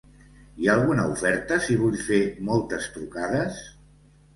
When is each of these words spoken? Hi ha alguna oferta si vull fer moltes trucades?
Hi 0.61 0.69
ha 0.69 0.73
alguna 0.75 1.05
oferta 1.17 1.61
si 1.67 1.77
vull 1.85 2.01
fer 2.11 2.21
moltes 2.51 2.93
trucades? 2.99 3.67